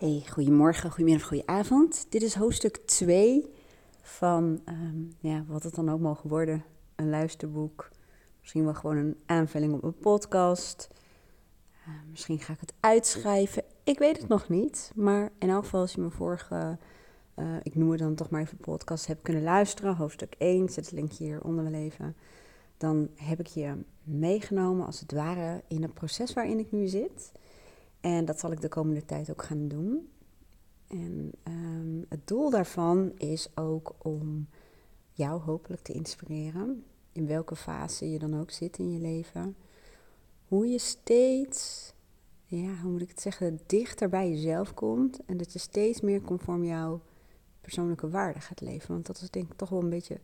[0.00, 2.06] Hey, goedemorgen, goedemiddag, goedenavond.
[2.08, 3.50] Dit is hoofdstuk 2
[4.02, 6.64] van ehm, ja, wat het dan ook mogen worden.
[6.96, 7.88] Een luisterboek,
[8.40, 10.88] misschien wel gewoon een aanvulling op een podcast.
[11.88, 13.62] Uh, misschien ga ik het uitschrijven.
[13.84, 14.92] Ik weet het nog niet.
[14.94, 16.78] Maar in elk geval, als je mijn vorige,
[17.36, 20.84] uh, ik noem het dan toch maar even podcast, hebt kunnen luisteren, hoofdstuk 1, zet
[20.84, 22.16] het linkje hier onder wel even.
[22.76, 27.32] Dan heb ik je meegenomen als het ware in het proces waarin ik nu zit.
[28.00, 30.08] En dat zal ik de komende tijd ook gaan doen.
[30.88, 34.48] En um, het doel daarvan is ook om
[35.12, 39.56] jou hopelijk te inspireren, in welke fase je dan ook zit in je leven.
[40.48, 41.92] Hoe je steeds,
[42.44, 46.20] ja, hoe moet ik het zeggen, dichter bij jezelf komt en dat je steeds meer
[46.20, 47.00] conform jouw
[47.60, 48.92] persoonlijke waarde gaat leven.
[48.92, 50.20] Want dat is denk ik toch wel een beetje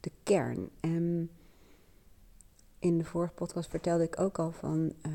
[0.00, 0.68] de kern.
[0.80, 1.30] En
[2.78, 4.92] in de vorige podcast vertelde ik ook al van.
[5.06, 5.12] Uh,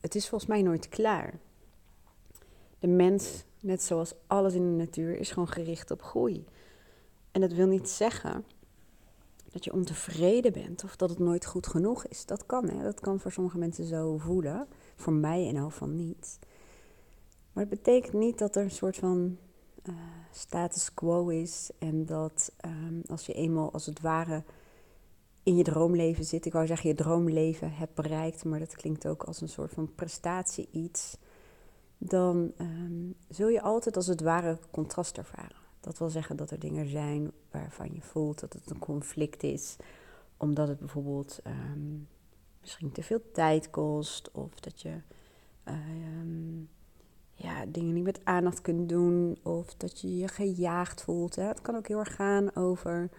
[0.00, 1.38] het is volgens mij nooit klaar.
[2.78, 6.44] De mens, net zoals alles in de natuur, is gewoon gericht op groei.
[7.30, 8.44] En dat wil niet zeggen
[9.52, 12.26] dat je ontevreden bent of dat het nooit goed genoeg is.
[12.26, 12.82] Dat kan, hè?
[12.82, 14.66] dat kan voor sommige mensen zo voelen.
[14.96, 16.38] Voor mij in elk geval niet.
[17.52, 19.36] Maar het betekent niet dat er een soort van
[19.84, 19.94] uh,
[20.32, 24.42] status quo is en dat um, als je eenmaal als het ware
[25.50, 26.46] in je droomleven zit.
[26.46, 29.94] Ik wou zeggen je droomleven hebt bereikt, maar dat klinkt ook als een soort van
[29.94, 31.16] prestatie iets.
[31.98, 35.56] Dan um, zul je altijd als het ware contrast ervaren.
[35.80, 39.76] Dat wil zeggen dat er dingen zijn waarvan je voelt dat het een conflict is,
[40.36, 42.08] omdat het bijvoorbeeld um,
[42.60, 44.94] misschien te veel tijd kost of dat je
[45.64, 46.68] um,
[47.34, 51.36] ja, dingen niet met aandacht kunt doen of dat je je gejaagd voelt.
[51.36, 51.44] Hè.
[51.44, 53.10] Het kan ook heel erg gaan over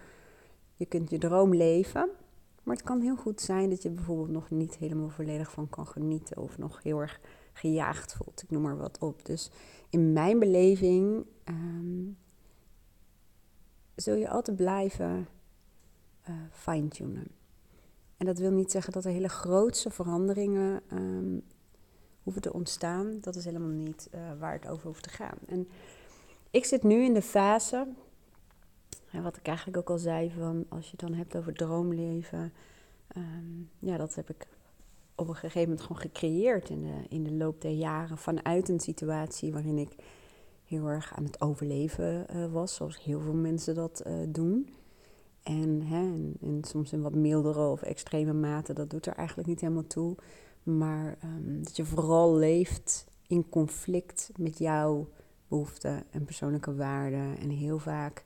[0.76, 2.10] je kunt je droom leven,
[2.62, 5.86] maar het kan heel goed zijn dat je bijvoorbeeld nog niet helemaal volledig van kan
[5.86, 7.20] genieten of nog heel erg
[7.52, 8.42] gejaagd voelt.
[8.42, 9.24] Ik noem maar wat op.
[9.24, 9.50] Dus
[9.90, 12.18] in mijn beleving um,
[13.94, 15.28] zul je altijd blijven
[16.28, 17.26] uh, fine-tunen.
[18.16, 21.42] En dat wil niet zeggen dat er hele grootse veranderingen um,
[22.22, 23.18] hoeven te ontstaan.
[23.20, 25.38] Dat is helemaal niet uh, waar het over hoeft te gaan.
[25.46, 25.68] En
[26.50, 27.86] ik zit nu in de fase
[29.12, 32.52] en wat ik eigenlijk ook al zei, van als je het dan hebt over droomleven,
[33.16, 34.46] um, ja, dat heb ik
[35.14, 38.80] op een gegeven moment gewoon gecreëerd in de, in de loop der jaren vanuit een
[38.80, 39.96] situatie waarin ik
[40.64, 44.68] heel erg aan het overleven uh, was, zoals heel veel mensen dat uh, doen.
[45.42, 46.00] En, hè,
[46.40, 50.16] en, soms in wat mildere of extreme mate, dat doet er eigenlijk niet helemaal toe.
[50.62, 55.08] Maar um, dat je vooral leeft in conflict met jouw
[55.48, 57.38] behoeften en persoonlijke waarden.
[57.38, 58.24] En heel vaak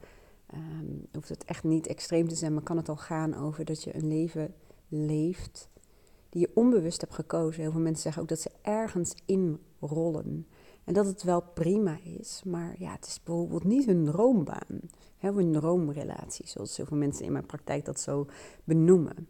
[0.54, 3.82] Um, hoeft het echt niet extreem te zijn, maar kan het al gaan over dat
[3.82, 4.54] je een leven
[4.88, 5.68] leeft
[6.28, 7.62] die je onbewust hebt gekozen.
[7.62, 10.46] Heel veel mensen zeggen ook dat ze ergens inrollen.
[10.84, 14.80] En dat het wel prima is, maar ja, het is bijvoorbeeld niet hun droombaan.
[15.20, 18.26] Of een droomrelatie, zoals heel veel mensen in mijn praktijk dat zo
[18.64, 19.28] benoemen.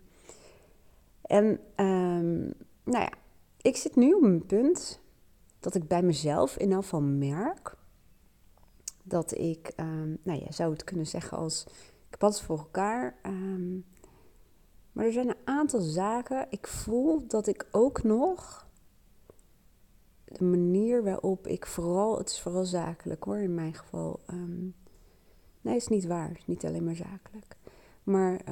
[1.23, 1.45] En
[1.77, 2.53] um,
[2.85, 3.13] nou ja,
[3.61, 5.01] ik zit nu op een punt
[5.61, 7.77] dat ik bij mezelf in elk merk
[9.09, 11.65] dat ik, um, nou ja, zou het kunnen zeggen als,
[12.07, 13.19] ik heb alles voor elkaar.
[13.27, 13.85] Um,
[14.93, 18.67] maar er zijn een aantal zaken, ik voel dat ik ook nog
[20.25, 24.21] de manier waarop ik vooral, het is vooral zakelijk hoor, in mijn geval.
[24.31, 24.75] Um,
[25.61, 27.57] nee, is niet waar, het is niet alleen maar zakelijk.
[28.03, 28.45] Maar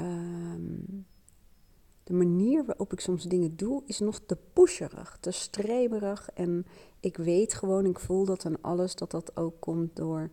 [2.05, 6.31] de manier waarop ik soms dingen doe, is nog te pusherig, te streberig.
[6.35, 6.67] En
[7.01, 10.31] ik weet gewoon, ik voel dat en alles, dat dat ook komt door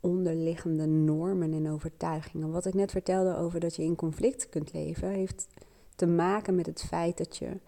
[0.00, 2.50] onderliggende normen en overtuigingen.
[2.50, 5.46] Wat ik net vertelde over dat je in conflict kunt leven, heeft
[5.94, 7.60] te maken met het feit dat je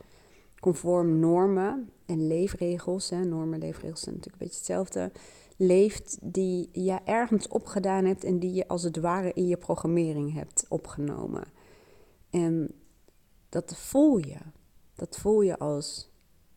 [0.61, 5.13] conform normen en leefregels, hè, normen en leefregels zijn natuurlijk een beetje hetzelfde,
[5.57, 10.35] leeft die je ergens opgedaan hebt en die je als het ware in je programmering
[10.35, 11.45] hebt opgenomen.
[12.31, 12.75] En
[13.49, 14.39] dat voel je.
[14.95, 16.11] Dat voel je als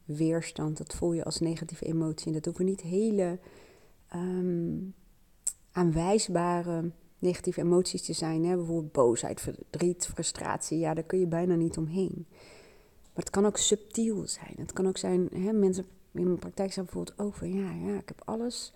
[0.05, 2.27] weerstand, dat voel je als negatieve emotie.
[2.27, 3.39] En dat hoeven niet hele
[4.15, 4.93] um,
[5.73, 8.45] aanwijsbare negatieve emoties te zijn.
[8.45, 8.55] Hè?
[8.55, 10.79] Bijvoorbeeld boosheid, verdriet, frustratie.
[10.79, 12.25] Ja, daar kun je bijna niet omheen.
[13.13, 14.53] Maar het kan ook subtiel zijn.
[14.57, 18.07] Het kan ook zijn, hè, mensen in mijn praktijk zeggen bijvoorbeeld over, ja, ja, ik
[18.07, 18.73] heb alles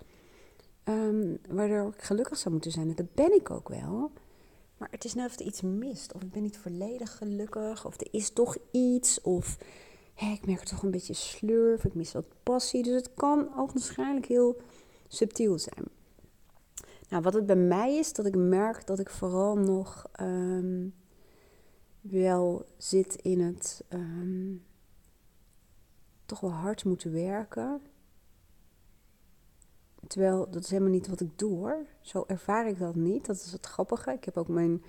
[0.83, 2.95] um, waardoor ik gelukkig zou moeten zijn.
[2.95, 4.11] Dat ben ik ook wel.
[4.77, 6.13] Maar het is net of er iets mist.
[6.13, 7.85] Of ik ben niet volledig gelukkig.
[7.85, 9.21] Of er is toch iets.
[9.21, 9.57] Of
[10.15, 11.85] ik merk toch een beetje slurf.
[11.85, 12.83] Ik mis wat passie.
[12.83, 14.61] Dus het kan ook waarschijnlijk heel
[15.07, 15.96] subtiel zijn.
[17.09, 20.94] Nou, wat het bij mij is, dat ik merk dat ik vooral nog um,
[22.01, 24.63] wel zit in het um,
[26.25, 27.81] toch wel hard moeten werken
[30.07, 31.86] Terwijl dat is helemaal niet wat ik doe hoor.
[32.01, 33.25] Zo ervaar ik dat niet.
[33.25, 34.12] Dat is het grappige.
[34.12, 34.83] Ik heb ook mijn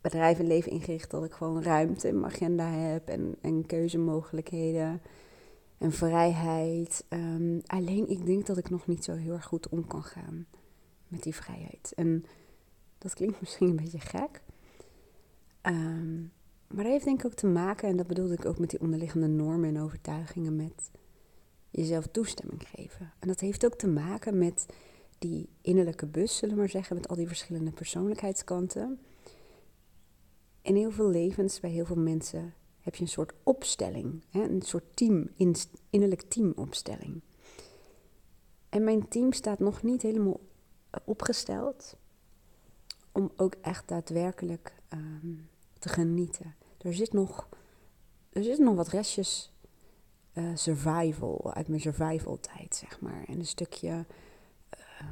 [0.00, 5.00] bedrijf en leven ingericht dat ik gewoon ruimte in mijn agenda heb en, en keuzemogelijkheden
[5.78, 7.04] en vrijheid.
[7.08, 10.46] Ehm, alleen ik denk dat ik nog niet zo heel erg goed om kan gaan
[11.12, 11.92] met die vrijheid.
[11.94, 12.24] En
[12.98, 14.42] dat klinkt misschien een beetje gek.
[15.60, 16.20] Ehm,
[16.66, 18.80] maar dat heeft denk ik ook te maken, en dat bedoelde ik ook met die
[18.80, 20.90] onderliggende normen en overtuigingen, met
[21.70, 23.12] jezelf toestemming geven.
[23.18, 24.66] En dat heeft ook te maken met
[25.18, 29.00] die innerlijke bus, zullen we maar zeggen, met al die verschillende persoonlijkheidskanten.
[30.62, 34.96] In heel veel levens, bij heel veel mensen, heb je een soort opstelling, een soort
[34.96, 35.28] team,
[35.90, 37.20] innerlijk teamopstelling.
[38.68, 40.40] En mijn team staat nog niet helemaal
[41.04, 41.96] opgesteld
[43.12, 45.34] om ook echt daadwerkelijk ehm,
[45.78, 46.54] te genieten.
[46.78, 47.48] Er zit nog,
[48.32, 49.52] er zit nog wat restjes
[50.32, 53.24] uh, survival, uit mijn survival tijd, zeg maar.
[53.26, 54.06] En een stukje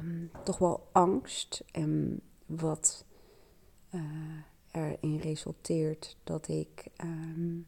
[0.01, 3.05] um, toch wel angst en wat
[3.91, 4.01] uh,
[4.71, 7.67] erin resulteert dat ik um,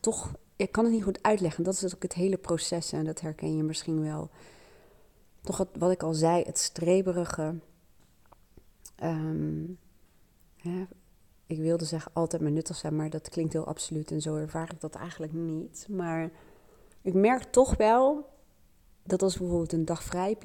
[0.00, 1.64] toch, ik kan het niet goed uitleggen.
[1.64, 4.30] Dat is ook het hele proces en dat herken je misschien wel.
[5.44, 7.54] Toch wat ik al zei, het streberige.
[9.02, 9.78] Um,
[11.46, 14.72] ik wilde zeggen altijd maar nuttig zijn, maar dat klinkt heel absoluut en zo ervaar
[14.72, 15.86] ik dat eigenlijk niet.
[15.90, 16.30] Maar
[17.02, 18.28] ik merk toch wel
[19.02, 20.36] dat als bijvoorbeeld een dag vrij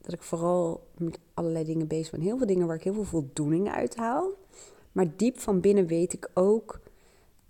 [0.00, 2.20] dat ik vooral met allerlei dingen bezig ben.
[2.20, 4.32] Heel veel dingen waar ik heel veel voldoening uit haal.
[4.92, 6.80] Maar diep van binnen weet ik ook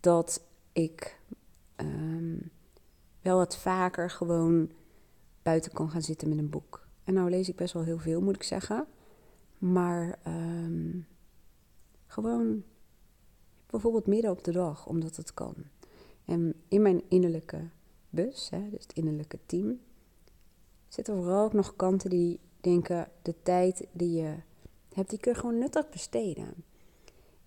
[0.01, 0.43] dat
[0.73, 1.21] ik
[1.77, 2.51] um,
[3.23, 4.71] wel wat vaker gewoon
[5.49, 6.87] buiten kan gaan zitten met een boek.
[7.05, 8.87] En nou lees ik best wel heel veel, moet ik zeggen.
[9.59, 11.07] Maar um,
[12.07, 12.63] gewoon
[13.67, 15.55] bijvoorbeeld midden op de dag, omdat het kan.
[16.25, 17.69] En in mijn innerlijke
[18.11, 19.81] bus, hè, dus het innerlijke team,
[20.89, 24.35] zitten vooral ook nog kanten die denken: de tijd die je
[24.93, 26.55] hebt, die kun je gewoon nuttig besteden.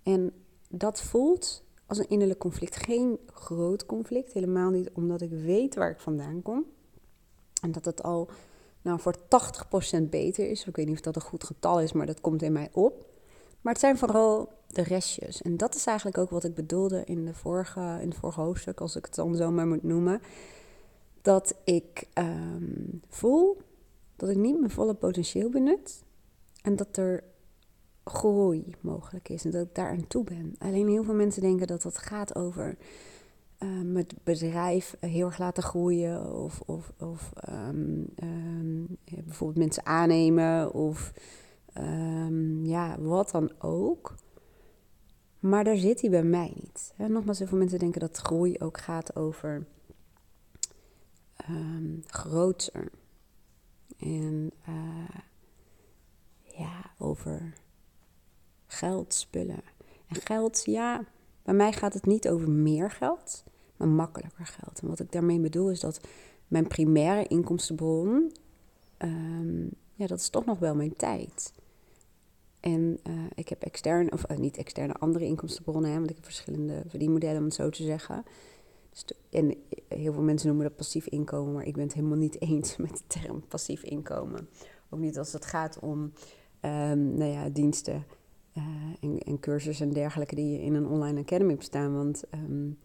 [0.03, 0.33] En
[0.69, 2.75] dat voelt als een innerlijk conflict.
[2.75, 6.65] Geen groot conflict, helemaal niet omdat ik weet waar ik vandaan kom.
[7.61, 8.29] En dat het al
[8.81, 9.15] nou, voor
[9.99, 10.65] 80% beter is.
[10.65, 13.05] Ik weet niet of dat een goed getal is, maar dat komt in mij op.
[13.61, 15.41] Maar het zijn vooral de restjes.
[15.41, 18.81] En dat is eigenlijk ook wat ik bedoelde in, de vorige, in het vorige hoofdstuk,
[18.81, 20.21] als ik het dan zo maar moet noemen.
[21.21, 23.57] Dat ik ehm, voel
[24.15, 26.03] dat ik niet mijn volle potentieel benut.
[26.61, 27.23] En dat er
[28.03, 30.55] groei mogelijk is en dat ik daar aan toe ben.
[30.59, 32.77] Alleen heel veel mensen denken dat dat gaat over
[33.63, 38.07] um, het bedrijf heel erg laten groeien of, of, of um,
[39.05, 41.13] bijvoorbeeld mensen aannemen of
[42.63, 44.15] ja, wat dan ook.
[45.39, 46.93] Maar daar zit hij bij mij niet.
[46.95, 47.07] Hè?
[47.07, 49.65] Nogmaals, heel veel mensen denken dat groei ook gaat over
[52.05, 52.91] groter.
[53.99, 55.21] En uh,
[56.43, 57.53] ja, over
[58.67, 59.61] geld, spullen.
[60.07, 61.03] En geld, ja,
[61.43, 63.43] bij mij gaat het niet over meer geld,
[63.77, 64.79] maar makkelijker geld.
[64.79, 66.01] En wat ik daarmee bedoel is dat
[66.47, 68.31] mijn primaire inkomstenbron,
[68.97, 71.53] um, ja, dat is toch nog wel mijn tijd.
[72.59, 76.25] En uh, ik heb externe, of uh, niet externe, andere inkomstenbronnen, hè, want ik heb
[76.25, 78.23] verschillende verdienmodellen, om het zo te zeggen.
[78.89, 79.55] Dus en
[79.87, 82.89] heel veel mensen noemen dat passief inkomen, maar ik ben het helemaal niet eens met
[82.89, 84.49] de term passief inkomen.
[84.89, 85.99] Ook niet als het gaat om
[86.61, 88.05] um, nou ja, diensten
[88.57, 88.63] uh,
[88.99, 91.95] en, en, cursussen en dergelijke die in een online academy bestaan.
[91.95, 92.77] Want um,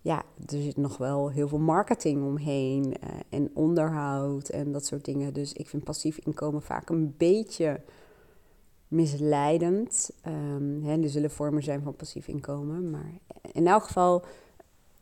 [0.00, 2.96] ja, er zit nog wel heel veel marketing omheen
[3.28, 5.32] en onderhoud en dat soort dingen.
[5.32, 7.80] Dus ik vind passief inkomen vaak een beetje
[8.88, 10.10] misleidend.
[10.26, 12.90] Um, hè, er zullen vormen zijn van passief inkomen.
[12.90, 13.12] Maar
[13.52, 14.24] in elk geval,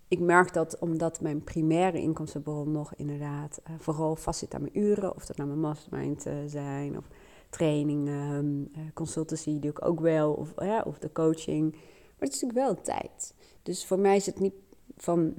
[0.09, 4.78] ik merk dat omdat mijn primaire inkomstenbron nog inderdaad uh, vooral vast zit aan mijn
[4.78, 5.14] uren.
[5.14, 7.09] Of dat nou mijn mastermind zijn of
[7.57, 10.33] trainingen, uh, consultancy doe ik ook wel.
[10.33, 11.71] Of, ja, of de coaching.
[11.73, 13.35] Maar het is natuurlijk wel tijd.
[13.63, 14.55] Dus voor mij is het niet
[14.97, 15.35] van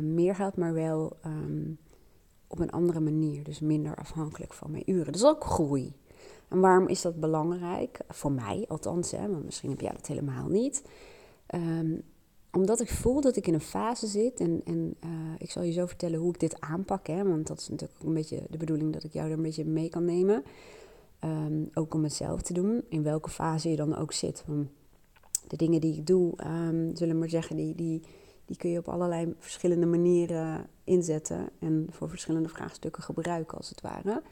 [0.00, 1.78] meer geld, maar wel um,
[2.46, 3.44] op een andere manier.
[3.44, 5.06] Dus minder afhankelijk van mijn uren.
[5.06, 5.92] Dat is ook groei.
[6.48, 7.98] En waarom is dat belangrijk?
[8.08, 10.82] Voor mij althans, hè, misschien heb jij dat helemaal niet.
[11.54, 12.02] Um,
[12.52, 15.72] omdat ik voel dat ik in een fase zit en, en uh, ik zal je
[15.72, 17.06] zo vertellen hoe ik dit aanpak.
[17.06, 19.42] Hè, want dat is natuurlijk ook een beetje de bedoeling dat ik jou er een
[19.42, 20.44] beetje mee kan nemen.
[21.26, 24.44] Um, ook om het zelf te doen, in welke fase je dan ook zit.
[25.46, 28.02] De dingen die ik doe, um, zullen we maar zeggen, die, die,
[28.44, 31.48] die kun je op allerlei verschillende manieren inzetten.
[31.58, 34.22] En voor verschillende vraagstukken gebruiken, als het ware.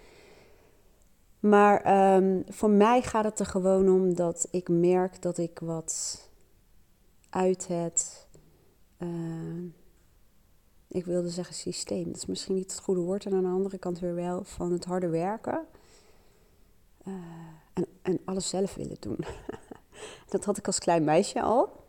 [1.40, 6.22] Maar um, voor mij gaat het er gewoon om dat ik merk dat ik wat
[7.30, 8.26] uit het.
[8.98, 9.08] Uh,
[10.88, 12.04] ik wilde zeggen systeem.
[12.04, 13.26] Dat is misschien niet het goede woord.
[13.26, 15.66] En aan de andere kant weer wel van het harde werken.
[17.04, 17.12] Eh,
[17.72, 19.18] en, en alles zelf willen doen.
[20.28, 21.82] dat had ik als klein meisje al.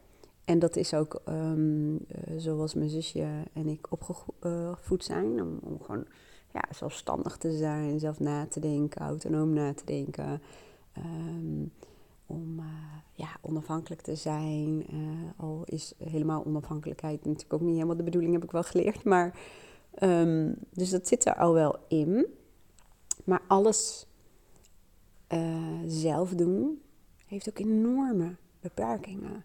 [0.46, 2.06] En dat is ook um,
[2.38, 5.42] zoals mijn zusje en ik opgevoed zijn.
[5.42, 6.06] Om, gewoon
[6.54, 10.42] ja, zelfstandig te zijn, zelf na te denken, autonoom na te denken.
[10.98, 11.72] Um,
[12.26, 12.62] om
[13.12, 14.86] ja, onafhankelijk te zijn.
[15.38, 19.04] Al is helemaal onafhankelijkheid natuurlijk ook niet helemaal de bedoeling, heb ik wel geleerd.
[19.04, 19.40] Maar,
[20.00, 22.26] um, dus dat zit er al wel in.
[23.24, 24.08] Maar alles
[25.30, 26.82] uh, zelf doen
[27.26, 29.44] heeft ook enorme beperkingen.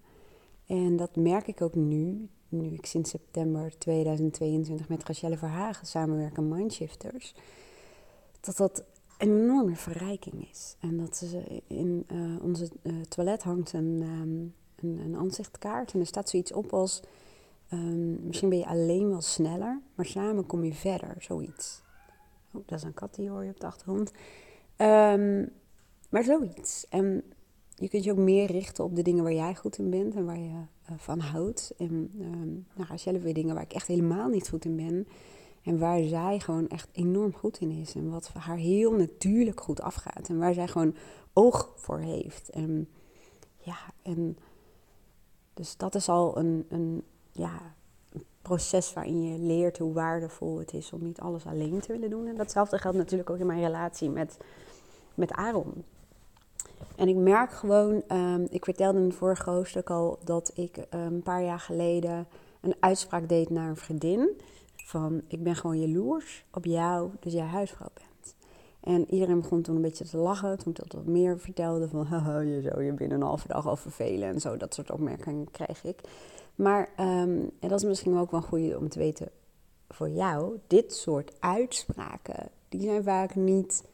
[0.67, 6.39] En dat merk ik ook nu, nu ik sinds september 2022 met Rachelle Verhagen samenwerk
[6.39, 7.35] aan Mindshifters.
[8.41, 8.85] Dat dat
[9.19, 10.77] een enorme verrijking is.
[10.81, 16.01] En dat ze in uh, onze uh, toilet hangt een, um, een, een, aanzichtkaart en
[16.01, 17.01] er staat zoiets op als...
[17.73, 21.83] Um, misschien ben je alleen wel sneller, maar samen kom je verder, zoiets.
[22.53, 24.13] Oh, dat is een kat die hoor je op de achtergrond.
[24.77, 25.53] Um,
[26.11, 26.89] maar zoiets.
[26.89, 27.25] En
[27.75, 30.25] je kunt je ook meer richten op de dingen waar jij goed in bent en
[30.25, 30.49] waar je
[30.91, 31.75] uh, van houdt.
[31.79, 35.07] En um, nou zelf weer dingen waar ik echt helemaal niet goed in ben.
[35.63, 37.95] En waar zij gewoon echt enorm goed in is.
[37.95, 40.29] En wat haar heel natuurlijk goed afgaat.
[40.29, 40.95] En waar zij gewoon
[41.33, 42.51] oog voor heeft.
[42.51, 42.89] En
[43.57, 44.39] ja, en
[45.55, 47.03] dus dat is al een, een,
[47.33, 47.75] ja,
[48.13, 52.11] een proces waarin je leert hoe waardevol het is om niet alles alleen te willen
[52.11, 52.27] doen.
[52.27, 54.37] En datzelfde geldt natuurlijk ook in mijn relatie met,
[55.15, 55.85] met Aaron.
[56.97, 61.01] En ik merk gewoon, um, ik vertelde in het vorige hoofdstuk al dat ik um,
[61.01, 62.27] een paar jaar geleden
[62.61, 64.41] een uitspraak deed naar een vriendin.
[64.77, 68.35] Van ik ben gewoon jaloers op jou, dus jij huisvrouw bent.
[68.81, 71.89] En iedereen begon toen een beetje te lachen toen ik dat wat meer vertelde.
[71.89, 72.07] Van
[72.49, 74.57] je zou je binnen een halve dag al vervelen en zo.
[74.57, 76.01] Dat soort opmerkingen kreeg ik.
[76.55, 79.29] Maar, um, en dat is misschien ook wel goed om te weten
[79.89, 80.59] voor jou.
[80.67, 83.85] Dit soort uitspraken, die zijn vaak niet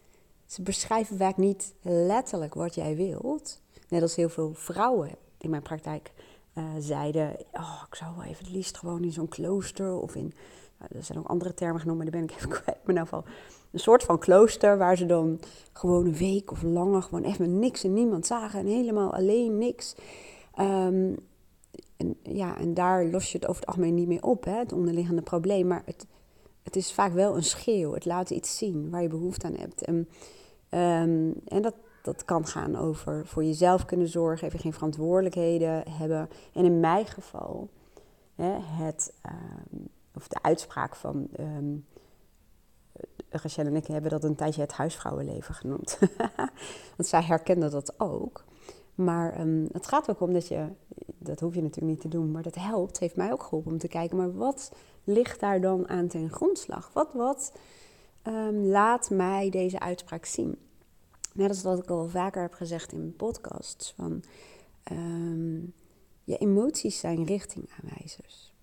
[0.47, 3.61] ze beschrijven vaak niet letterlijk wat jij wilt.
[3.89, 6.13] Net als heel veel vrouwen in mijn praktijk
[6.55, 10.35] uh, zeiden: Oh, ik zou wel even het liefst gewoon in zo'n klooster of in.
[10.79, 12.79] Nou, er zijn ook andere termen genoemd, maar die ben ik even kwijt.
[12.85, 13.23] Maar in ieder
[13.71, 15.41] een soort van klooster waar ze dan
[15.73, 19.59] gewoon een week of langer gewoon echt met niks en niemand zagen en helemaal alleen
[19.59, 19.95] niks.
[20.59, 21.17] Um,
[21.97, 24.73] en, ja, en daar los je het over het algemeen niet meer op, hè, het
[24.73, 25.67] onderliggende probleem.
[25.67, 26.07] Maar het,
[26.63, 27.93] het is vaak wel een schreeuw.
[27.93, 29.83] Het laat iets zien waar je behoefte aan hebt.
[29.83, 30.09] En,
[30.77, 36.29] um, en dat, dat kan gaan over voor jezelf kunnen zorgen, even geen verantwoordelijkheden hebben.
[36.53, 37.69] En in mijn geval,
[38.35, 41.29] hè, het, um, of de uitspraak van.
[41.41, 41.87] Um,
[43.29, 45.99] Rachel en ik hebben dat een tijdje het huisvrouwenleven genoemd.
[46.97, 48.45] Want zij herkende dat ook.
[48.95, 49.39] Maar
[49.73, 50.67] het gaat ook om dat je,
[51.19, 53.79] dat hoef je natuurlijk niet te doen, maar dat helpt, heeft mij ook geholpen om
[53.79, 54.73] te kijken, maar wat
[55.05, 56.91] ligt daar dan aan ten grondslag?
[56.93, 57.53] Wat, wat
[58.63, 60.59] laat mij deze uitspraak zien?
[61.37, 64.23] Net als wat ik al vaker heb gezegd in podcasts, van
[64.93, 65.73] um,
[66.25, 68.55] je emoties zijn richtingaanwijzers.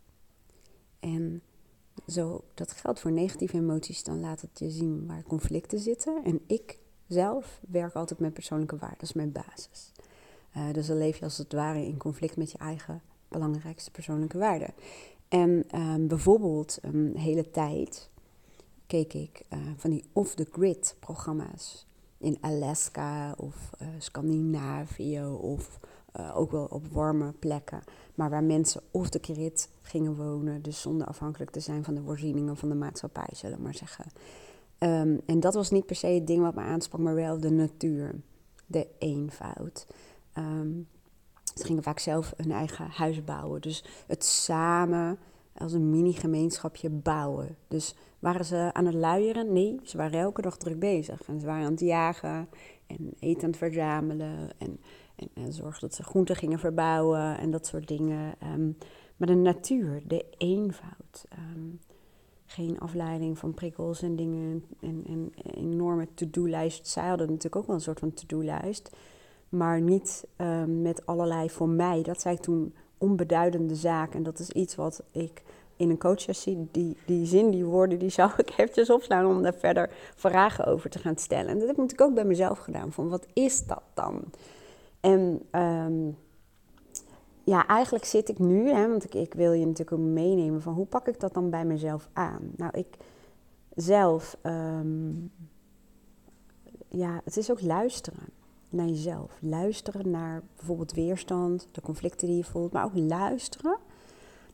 [1.00, 1.42] En
[2.08, 6.24] zo, dat geldt voor negatieve emoties, dan laat het je zien waar conflicten zitten.
[6.24, 6.78] En ik
[7.08, 9.92] zelf werk altijd met persoonlijke waarden, dat is mijn basis.
[10.58, 14.38] Uh, dus dan leef je als het ware in conflict met je eigen belangrijkste persoonlijke
[14.38, 14.74] waarden.
[15.28, 18.10] En um, bijvoorbeeld een hele tijd
[18.88, 21.86] keek ik uh, van die off-the-grid programma's
[22.24, 25.80] in Alaska of uh, Scandinavië of
[26.20, 27.84] uh, ook wel op warme plekken.
[28.16, 32.02] Maar waar mensen off the grid gingen wonen, dus zonder afhankelijk te zijn van de
[32.02, 34.06] voorzieningen van de maatschappij, zullen we maar zeggen.
[34.80, 37.52] Um, en dat was niet per se het ding wat me aansprak, maar wel de
[37.52, 38.16] natuur,
[38.66, 39.88] de eenvoud.
[40.38, 40.88] Um,
[41.56, 43.62] ze gingen vaak zelf hun eigen huis bouwen.
[43.62, 45.18] Dus het samen
[45.58, 47.58] als een mini-gemeenschapje bouwen.
[47.68, 49.54] Dus waren ze aan het luieren?
[49.54, 51.28] Nee, ze waren elke dag druk bezig.
[51.28, 52.48] En ze waren aan het jagen
[52.88, 54.50] en eten aan het verzamelen.
[54.58, 54.80] En,
[55.16, 58.36] en, en zorgen dat ze groenten gingen verbouwen en dat soort dingen.
[58.54, 58.78] Um,
[59.18, 61.26] maar de natuur, de eenvoud.
[61.56, 61.80] Um,
[62.46, 66.88] geen afleiding van prikkels en dingen en, en, en enorme to-do-lijst.
[66.88, 68.96] Zij hadden natuurlijk ook wel een soort van to-do-lijst.
[69.50, 74.16] Maar niet um, met allerlei voor mij, dat ik toen, onbeduidende zaken.
[74.16, 75.44] En dat is iets wat ik
[75.76, 79.54] in een coachsessie, die, die zin, die woorden, die zou ik eventjes opslaan om daar
[79.54, 81.48] verder vragen over te gaan stellen.
[81.48, 84.24] En dat heb ik ook bij mezelf gedaan, van wat is dat dan?
[85.00, 86.18] En um,
[87.44, 90.74] ja, eigenlijk zit ik nu, hè, want ik, ik wil je natuurlijk ook meenemen van
[90.74, 92.52] hoe pak ik dat dan bij mezelf aan?
[92.56, 92.98] Nou, ik
[93.76, 95.32] zelf, um,
[96.88, 98.43] ja, het is ook luisteren
[98.74, 99.38] naar jezelf.
[99.40, 103.78] Luisteren naar bijvoorbeeld weerstand, de conflicten die je voelt, maar ook luisteren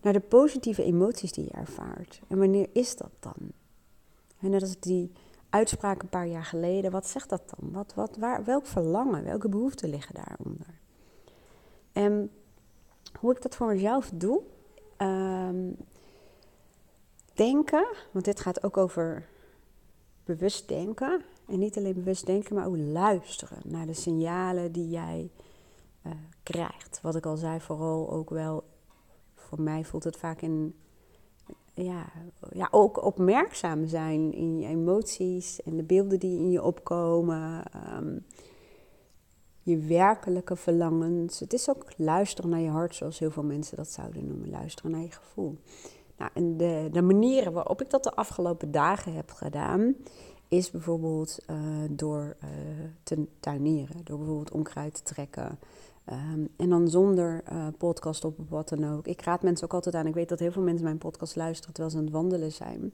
[0.02, 2.22] naar de positieve emoties die je ervaart.
[2.28, 3.52] En wanneer is dat dan?
[4.40, 5.12] En net als die
[5.50, 7.72] uitspraak een paar jaar geleden, wat zegt dat dan?
[7.72, 10.80] Wat, wat, waar, welk verlangen, welke behoeften liggen daaronder?
[11.92, 12.32] En
[13.20, 14.42] hoe ik dat voor mezelf doe,
[14.98, 15.76] um,
[17.34, 19.28] denken, want dit gaat ook over
[20.24, 21.22] bewust denken.
[21.50, 25.30] En niet alleen bewust denken, maar ook luisteren naar de signalen die jij
[26.06, 26.12] uh,
[26.44, 27.00] krijgt.
[27.02, 28.64] Wat ik al zei, vooral ook wel,
[29.34, 30.76] voor mij voelt het vaak in,
[31.74, 32.06] ja,
[32.52, 37.64] ja, ook opmerkzaam zijn in je emoties en de beelden die in je opkomen.
[37.98, 38.26] Um,
[39.64, 41.40] je werkelijke verlangens.
[41.40, 44.50] Het is ook luisteren naar je hart, zoals heel veel mensen dat zouden noemen.
[44.50, 45.58] Luisteren naar je gevoel.
[46.18, 49.96] Nou, en de, de manieren waarop ik dat de afgelopen dagen heb gedaan,
[50.50, 51.58] is bijvoorbeeld uh,
[51.90, 52.50] door uh,
[53.04, 53.96] te tuinieren.
[54.04, 55.60] Door bijvoorbeeld onkruid te trekken.
[56.12, 59.08] Um, en dan zonder uh, podcast op of wat dan ook.
[59.08, 60.08] Ik raad mensen ook altijd aan.
[60.08, 62.94] Ik weet dat heel veel mensen mijn podcast luisteren terwijl ze aan het wandelen zijn.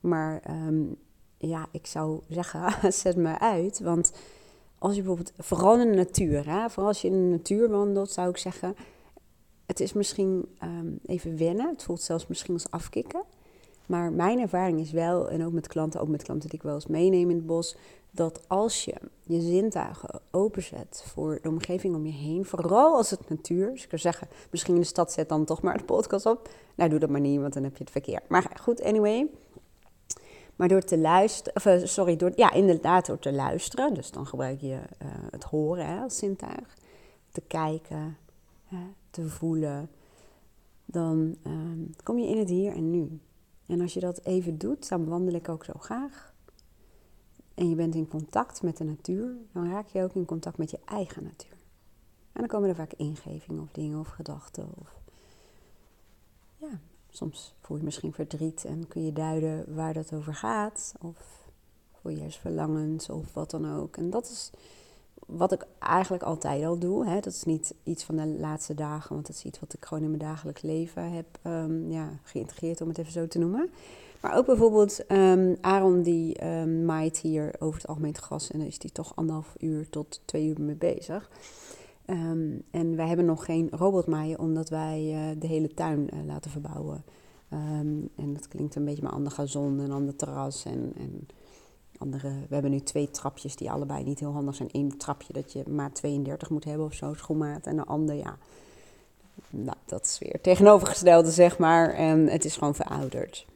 [0.00, 0.96] Maar um,
[1.38, 3.80] ja, ik zou zeggen, zet me uit.
[3.80, 4.12] Want
[4.78, 8.10] als je bijvoorbeeld, vooral in de natuur, hè, vooral als je in de natuur wandelt,
[8.10, 8.76] zou ik zeggen,
[9.66, 11.68] het is misschien um, even wennen.
[11.68, 13.22] Het voelt zelfs misschien als afkicken.
[13.86, 16.74] Maar mijn ervaring is wel, en ook met klanten, ook met klanten die ik wel
[16.74, 17.76] eens meeneem in het bos,
[18.10, 23.28] dat als je je zintuigen openzet voor de omgeving om je heen, vooral als het
[23.28, 26.26] natuur, dus ik zou zeggen, misschien in de stad zet dan toch maar de podcast
[26.26, 26.48] op.
[26.74, 28.20] Nou, doe dat maar niet, want dan heb je het verkeer.
[28.28, 29.26] Maar goed, anyway.
[30.56, 34.26] Maar door te luisteren, of, eh, sorry, door, ja, inderdaad door te luisteren, dus dan
[34.26, 36.76] gebruik je uh, het horen hè, als zintuig,
[37.32, 38.16] te kijken,
[38.64, 39.90] hè, te voelen,
[40.84, 43.20] dan um, kom je in het hier en nu.
[43.74, 46.34] En als je dat even doet, dan wandel ik ook zo graag.
[47.54, 50.70] En je bent in contact met de natuur, dan raak je ook in contact met
[50.70, 51.56] je eigen natuur.
[52.32, 54.68] En dan komen er vaak ingevingen of dingen of gedachten.
[54.80, 55.00] Of
[56.56, 60.94] ja, soms voel je misschien verdriet en kun je duiden waar dat over gaat.
[61.00, 61.48] Of
[61.92, 63.96] voel je juist verlangens of wat dan ook.
[63.96, 64.50] En dat is
[65.26, 67.06] wat ik eigenlijk altijd al doe.
[67.06, 67.14] Hè.
[67.14, 70.02] Dat is niet iets van de laatste dagen, want dat is iets wat ik gewoon
[70.02, 73.70] in mijn dagelijks leven heb um, ja, geïntegreerd, om het even zo te noemen.
[74.20, 78.68] Maar ook bijvoorbeeld um, Aaron die um, maait hier over het algemeen gras en dan
[78.68, 81.30] is die toch anderhalf uur tot twee uur mee bezig.
[82.70, 87.04] En wij hebben nog geen robotmaaien omdat wij uh, de hele tuin uh, laten verbouwen.
[88.16, 91.26] en dat klinkt een beetje maar aan de gazon en aan de terras en, en
[91.98, 94.68] andere, we hebben nu twee trapjes die allebei niet heel handig zijn.
[94.72, 97.66] Eén trapje dat je maat 32 moet hebben of zo, schoenmaat.
[97.66, 98.36] En de ander, ja,
[99.50, 101.92] nou, dat is weer tegenovergestelde, zeg maar.
[101.92, 103.46] En het is gewoon verouderd.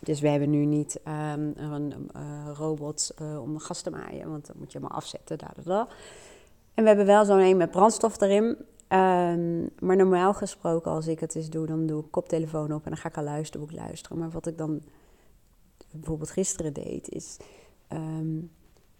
[0.00, 4.30] Dus we hebben nu niet um, een uh, robot uh, om de gas te maaien,
[4.30, 5.38] want dan moet je helemaal afzetten.
[5.38, 5.88] Da, da, da.
[6.74, 8.44] En we hebben wel zo'n een met brandstof erin.
[8.44, 12.90] Um, maar normaal gesproken, als ik het eens doe, dan doe ik koptelefoon op en
[12.90, 14.18] dan ga ik al luisteren, luisteren.
[14.18, 14.82] Maar wat ik dan
[15.90, 17.36] bijvoorbeeld gisteren deed, is
[17.94, 18.50] um,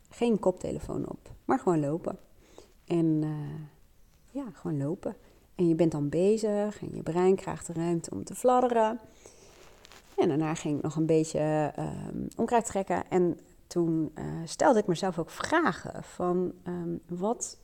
[0.08, 2.18] geen koptelefoon op, maar gewoon lopen.
[2.84, 3.60] En uh,
[4.30, 5.16] ja, gewoon lopen.
[5.54, 9.00] En je bent dan bezig en je brein krijgt de ruimte om te fladderen.
[10.16, 11.72] En daarna ging ik nog een beetje
[12.38, 13.10] um, trekken.
[13.10, 17.58] En toen uh, stelde ik mezelf ook vragen van um, wat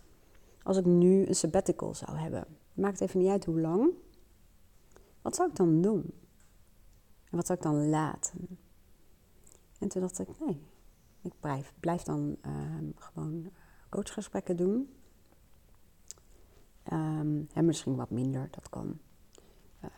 [0.62, 2.44] als ik nu een sabbatical zou hebben.
[2.74, 3.90] Maakt even niet uit hoe lang.
[5.22, 6.12] Wat zou ik dan doen?
[7.30, 8.58] En wat zou ik dan laten?
[9.78, 10.60] En toen dacht ik, nee,
[11.32, 12.52] ik blijf, dan uh,
[12.96, 13.50] gewoon
[13.88, 14.92] coachgesprekken doen.
[16.92, 18.98] Um, en misschien wat minder, dat kan.
[19.84, 19.90] Uh,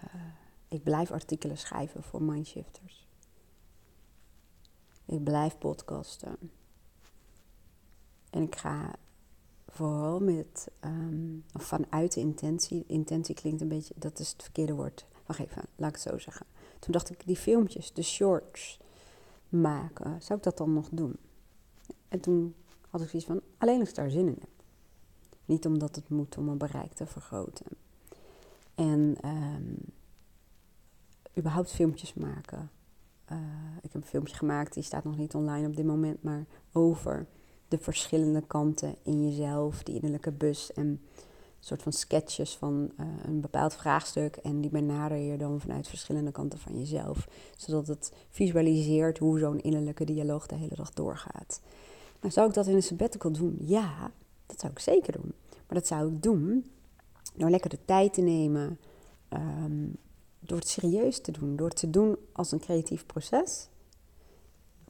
[0.68, 3.08] ik blijf artikelen schrijven voor Mindshifters.
[5.04, 6.36] Ik blijf podcasten.
[8.30, 8.94] En ik ga
[9.68, 14.74] vooral met, um, of vanuit de intentie, intentie klinkt een beetje, dat is het verkeerde
[14.74, 15.06] woord.
[15.26, 16.46] Wacht even, laat ik het zo zeggen.
[16.78, 18.80] Toen dacht ik, die filmpjes, de shorts,
[19.50, 21.16] maken, zou ik dat dan nog doen?
[22.08, 22.54] En toen
[22.90, 24.50] had ik zoiets van, alleen als ik daar zin in heb.
[25.44, 27.66] Niet omdat het moet om mijn bereik te vergroten.
[28.74, 29.76] En um,
[31.38, 32.70] überhaupt filmpjes maken.
[33.32, 33.38] Uh,
[33.76, 37.26] ik heb een filmpje gemaakt, die staat nog niet online op dit moment, maar over
[37.68, 41.00] de verschillende kanten in jezelf, die innerlijke bus en
[41.60, 44.36] soort van sketches van uh, een bepaald vraagstuk.
[44.36, 47.28] En die benader je dan vanuit verschillende kanten van jezelf.
[47.56, 51.60] Zodat het visualiseert hoe zo'n innerlijke dialoog de hele dag doorgaat.
[52.20, 53.56] Nou, zou ik dat in een sabbatical doen?
[53.60, 54.10] Ja,
[54.46, 55.32] dat zou ik zeker doen.
[55.66, 56.70] Maar dat zou ik doen
[57.34, 58.78] door lekker de tijd te nemen.
[59.32, 59.96] Um,
[60.40, 61.56] door het serieus te doen.
[61.56, 63.68] Door het te doen als een creatief proces.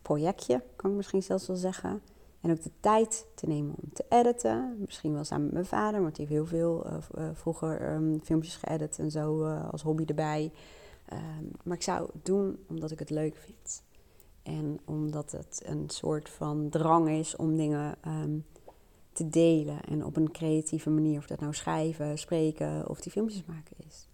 [0.02, 2.02] Projectje, kan ik misschien zelfs wel zeggen.
[2.40, 4.76] En ook de tijd te nemen om te editen.
[4.78, 8.56] Misschien wel samen met mijn vader, want die heeft heel veel uh, vroeger um, filmpjes
[8.56, 10.52] geëdit en zo uh, als hobby erbij.
[11.12, 13.82] Um, maar ik zou het doen omdat ik het leuk vind.
[14.42, 18.44] En omdat het een soort van drang is om dingen um,
[19.12, 19.80] te delen.
[19.80, 21.18] En op een creatieve manier.
[21.18, 24.08] Of dat nou schrijven, spreken of die filmpjes maken is.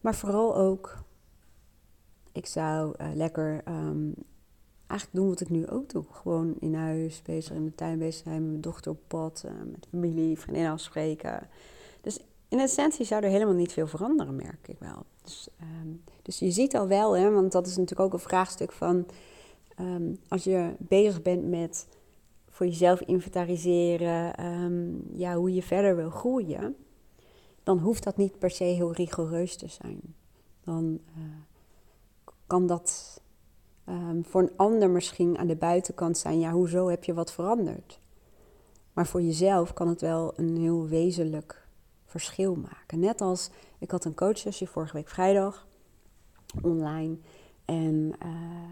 [0.00, 1.02] Maar vooral ook,
[2.32, 3.62] ik zou lekker
[4.86, 6.04] eigenlijk doen wat ik nu ook doe.
[6.10, 9.52] Gewoon in huis bezig, in de tuin bezig zijn, met mijn dochter op pad, uh,
[9.70, 11.48] met familie, vriendinnen afspreken.
[12.00, 12.18] Dus
[12.48, 15.04] in essentie zou er helemaal niet veel veranderen, merk ik wel.
[15.22, 15.48] Dus,
[15.82, 19.06] um, dus je ziet al wel, hè, want dat is natuurlijk ook een vraagstuk van...
[19.80, 21.86] Um, als je bezig bent met
[22.48, 26.76] voor jezelf inventariseren, um, ja, hoe je verder wil groeien,
[27.62, 30.00] dan hoeft dat niet per se heel rigoureus te zijn.
[30.64, 31.24] Dan uh,
[32.46, 33.20] kan dat
[33.88, 38.00] um, voor een ander misschien aan de buitenkant zijn, ja, hoezo heb je wat veranderd?
[38.92, 41.66] Maar voor jezelf kan het wel een heel wezenlijk
[42.04, 42.98] verschil maken.
[42.98, 45.66] Net als ik had een coachsessie vorige week vrijdag
[46.62, 47.16] online
[47.64, 48.70] en uh,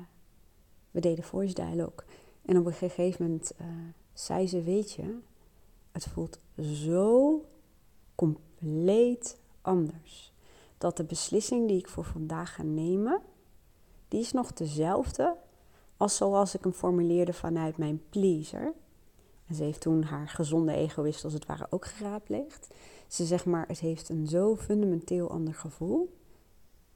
[0.90, 2.06] we deden voice dialogue.
[2.44, 3.66] En op een gegeven moment uh,
[4.12, 5.18] zei ze, weet je,
[5.92, 7.44] het voelt zo
[8.14, 10.32] compleet anders.
[10.78, 13.20] Dat de beslissing die ik voor vandaag ga nemen,
[14.12, 15.36] die is nog dezelfde
[15.96, 18.72] als zoals ik hem formuleerde vanuit mijn pleaser.
[19.46, 22.68] En ze heeft toen haar gezonde egoïst als het ware ook geraadpleegd.
[23.06, 26.16] Ze zegt maar, het heeft een zo fundamenteel ander gevoel.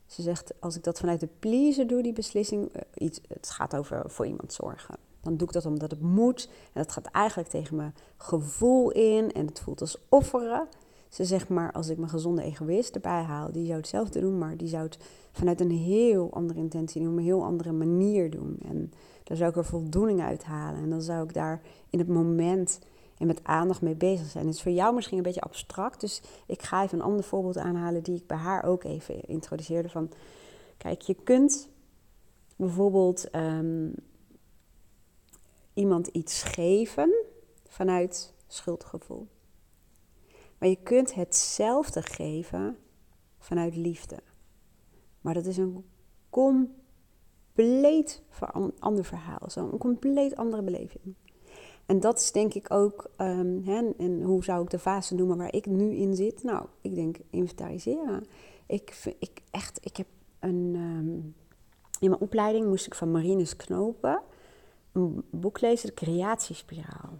[0.07, 3.77] Ze zegt, als ik dat vanuit de pleaser doe, die beslissing, uh, iets, het gaat
[3.77, 4.97] over voor iemand zorgen.
[5.21, 6.49] Dan doe ik dat omdat het moet.
[6.73, 9.33] En dat gaat eigenlijk tegen mijn gevoel in.
[9.33, 10.69] En het voelt als offeren.
[11.17, 14.57] Ze zegt maar, als ik mijn gezonde egoïst erbij haal, die zou hetzelfde doen, maar
[14.57, 14.99] die zou het
[15.33, 18.59] vanuit een heel andere intentie doen, op een heel andere manier doen.
[18.65, 18.93] En
[19.25, 20.83] daar zou ik er voldoening uit halen.
[20.83, 22.79] En dan zou ik daar in het moment
[23.19, 24.47] en met aandacht mee bezig zijn.
[24.47, 27.59] Het is voor jou misschien een beetje abstract, dus ik ga even een ander voorbeeld
[27.59, 29.89] aanhalen die ik bij haar ook even introduceerde.
[29.89, 30.11] Van,
[30.77, 31.69] kijk, je kunt
[32.57, 33.95] bijvoorbeeld um,
[35.75, 37.15] iemand iets geven
[37.69, 39.27] vanuit schuldgevoel.
[40.59, 42.77] Maar je kunt hetzelfde geven
[43.39, 44.17] vanuit liefde.
[45.21, 45.85] Maar dat is een
[46.31, 48.23] compleet
[48.79, 49.51] ander verhaal.
[49.51, 51.15] Zo, een compleet andere beleving.
[51.87, 55.37] En dat is denk ik ook, um, hè, en hoe zou ik de fase noemen
[55.37, 56.43] waar ik nu in zit?
[56.43, 58.27] Nou, ik denk inventariseren.
[58.67, 60.07] Ik, ik, echt, ik heb
[60.39, 61.35] een, um,
[62.01, 64.23] in mijn opleiding moest ik van Marines Knopen
[64.93, 67.19] een boek lezen, De Creatiespiraal.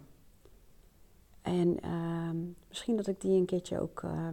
[1.47, 2.29] En uh,
[2.67, 4.27] misschien dat ik die een keertje ook uh,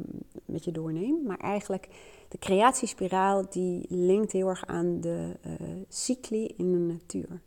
[0.44, 1.22] met je doorneem.
[1.26, 1.88] Maar eigenlijk,
[2.28, 5.52] de creatiespiraal die linkt heel erg aan de uh,
[5.88, 7.40] cycli in de natuur.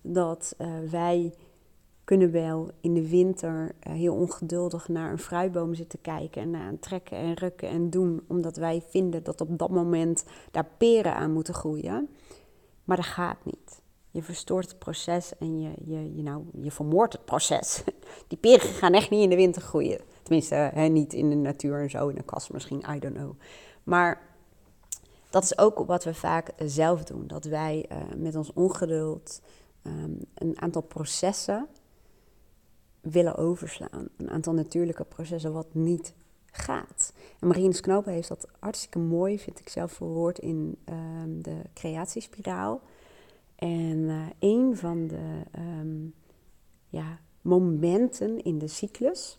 [0.00, 1.32] Dat uh, wij
[2.04, 7.16] kunnen wel in de winter heel ongeduldig naar een fruitboom zitten kijken en naar trekken
[7.16, 11.54] en rukken en doen, omdat wij vinden dat op dat moment daar peren aan moeten
[11.54, 12.08] groeien.
[12.84, 13.82] Maar dat gaat niet.
[14.14, 17.82] Je verstoort het proces en je, je, je, nou, je vermoordt het proces.
[18.28, 20.00] Die peren gaan echt niet in de winter groeien.
[20.22, 23.32] Tenminste, hè, niet in de natuur en zo, in een kast misschien, I don't know.
[23.82, 24.22] Maar
[25.30, 27.26] dat is ook wat we vaak zelf doen.
[27.26, 29.40] Dat wij uh, met ons ongeduld
[29.86, 31.68] um, een aantal processen
[33.00, 34.08] willen overslaan.
[34.16, 36.14] Een aantal natuurlijke processen wat niet
[36.50, 37.12] gaat.
[37.40, 42.80] En Marines Knopen heeft dat hartstikke mooi, vind ik zelf, verwoord in um, de creatiespiraal.
[43.56, 46.14] En uh, een van de um,
[46.88, 49.38] ja, momenten in de cyclus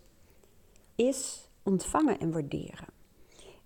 [0.96, 2.94] is ontvangen en waarderen.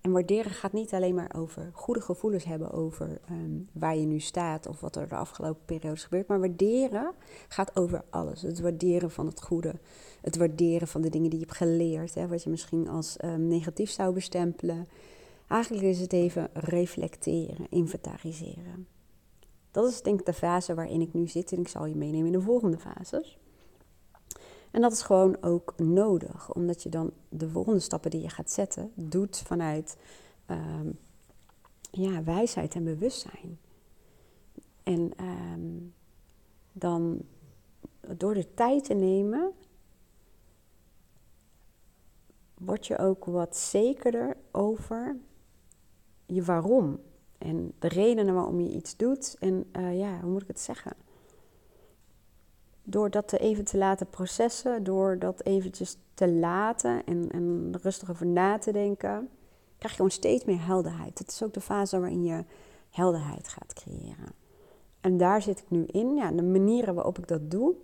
[0.02, 4.20] En waarderen gaat niet alleen maar over goede gevoelens hebben over um, waar je nu
[4.20, 6.28] staat of wat er de afgelopen periode is gebeurd.
[6.28, 7.14] Maar waarderen
[7.48, 8.42] gaat over alles.
[8.42, 9.74] Het waarderen van het goede.
[10.22, 12.16] Het waarderen van de dingen die je hebt geleerd.
[12.16, 14.88] Hè, wat je misschien als um, negatief zou bestempelen.
[15.48, 18.88] Eigenlijk is het even reflecteren, inventariseren.
[19.72, 22.26] Dat is denk ik de fase waarin ik nu zit en ik zal je meenemen
[22.26, 23.40] in de volgende fases.
[24.72, 28.52] En dat is gewoon ook nodig, omdat je dan de volgende stappen die je gaat
[28.52, 29.98] zetten, doet vanuit
[30.48, 31.00] um,
[31.92, 33.60] ja, wijsheid en bewustzijn.
[34.84, 35.94] En um,
[36.72, 37.22] dan
[38.18, 39.52] door de tijd te nemen,
[42.54, 45.18] word je ook wat zekerder over
[46.26, 47.00] je waarom.
[47.40, 49.36] En de redenen waarom je iets doet.
[49.40, 50.94] En uh, ja, hoe moet ik het zeggen?
[52.84, 58.26] Door dat even te laten processen, door dat eventjes te laten en, en rustig over
[58.26, 59.30] na te denken,
[59.78, 61.20] krijg je gewoon steeds meer helderheid.
[61.20, 62.44] Het is ook de fase waarin je
[62.90, 64.32] helderheid gaat creëren.
[65.02, 66.16] En daar zit ik nu in.
[66.16, 67.76] Ja, de manieren waarop ik dat doe,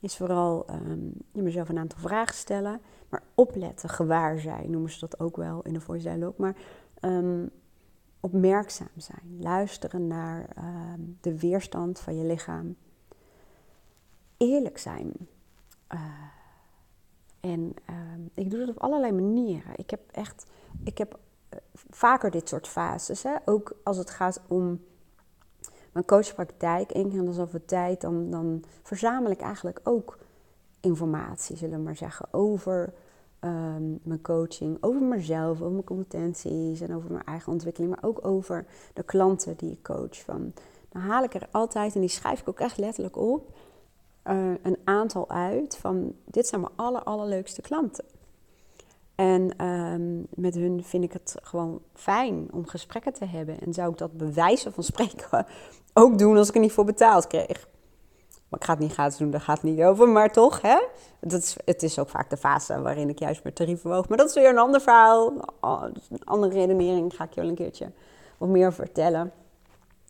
[0.00, 5.20] is vooral um, jezelf een aantal vragen stellen, maar opletten, gewaar zijn, noemen ze dat
[5.20, 6.56] ook wel in de voice dialogue, maar
[7.00, 7.50] um,
[8.20, 12.76] opmerkzaam zijn, luisteren naar ehm, de weerstand van je lichaam,
[14.36, 15.12] eerlijk zijn.
[15.94, 16.00] Uh,
[17.40, 17.74] en
[18.34, 19.72] ik doe dat op allerlei manieren.
[19.76, 20.46] Ik heb echt,
[20.84, 21.58] ik heb eh,
[21.90, 23.34] vaker dit soort fases, hè?
[23.44, 24.80] ook als het gaat om
[25.92, 30.18] mijn coachpraktijk, één keer in de zoveel tijd, dan, dan verzamel ik eigenlijk ook
[30.80, 32.92] informatie, zullen we maar zeggen, over
[33.40, 38.26] ehm, mijn coaching, over mezelf, over mijn competenties en over mijn eigen ontwikkeling, maar ook
[38.26, 40.20] over de klanten die ik coach.
[40.20, 40.52] Van,
[40.88, 43.48] dan haal ik er altijd, en die schrijf ik ook echt letterlijk op,
[44.24, 48.04] uh, een aantal uit van dit zijn mijn aller, allerleukste klanten.
[49.14, 53.60] En ehm, met hun vind ik het gewoon fijn om gesprekken te hebben.
[53.60, 55.46] En zou ik dat bewijzen van spreken
[55.92, 57.68] ook doen als ik er niet voor betaald kreeg.
[58.50, 60.08] Maar ik ga het niet gratis doen, daar gaat het niet over.
[60.08, 60.78] Maar toch, hè?
[61.20, 64.08] Dat is, het is ook vaak de fase waarin ik juist mijn tarief verhoog.
[64.08, 65.32] Maar dat is weer een ander verhaal.
[65.60, 67.90] Een andere redenering ga ik je wel een keertje
[68.38, 69.32] wat meer vertellen.